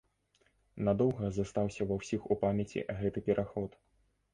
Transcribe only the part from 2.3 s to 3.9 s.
у памяці гэты пераход.